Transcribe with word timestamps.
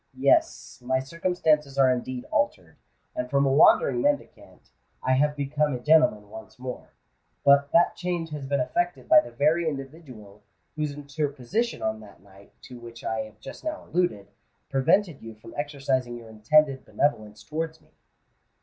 Yes—my 0.15 0.97
circumstances 0.97 1.77
are 1.77 1.91
indeed 1.91 2.25
altered; 2.31 2.75
and 3.15 3.29
from 3.29 3.45
a 3.45 3.51
wandering 3.53 4.01
mendicant, 4.01 4.71
I 5.03 5.11
have 5.13 5.35
become 5.35 5.75
a 5.75 5.79
gentleman 5.79 6.31
once 6.31 6.57
more. 6.57 6.93
But 7.43 7.71
that 7.71 7.95
change 7.95 8.31
has 8.31 8.47
been 8.47 8.59
effected 8.59 9.07
by 9.07 9.19
the 9.19 9.29
very 9.29 9.69
individual 9.69 10.41
whose 10.75 10.91
interposition 10.95 11.83
on 11.83 11.99
that 11.99 12.19
night 12.23 12.51
to 12.63 12.79
which 12.79 13.03
I 13.03 13.19
have 13.25 13.39
just 13.41 13.63
now 13.63 13.85
alluded, 13.85 14.31
prevented 14.71 15.21
you 15.21 15.35
from 15.35 15.53
exercising 15.55 16.17
your 16.17 16.29
intended 16.29 16.83
benevolence 16.83 17.43
towards 17.43 17.79
me." 17.79 17.91